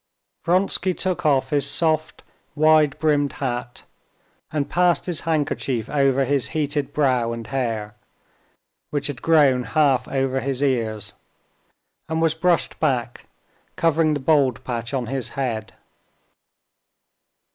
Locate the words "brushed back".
12.33-13.27